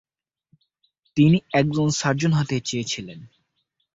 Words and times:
তিনি 1.17 1.37
একজন 1.53 1.87
সার্জন 1.91 2.31
হতে 2.33 2.55
চেয়েছিলেন। 2.59 3.19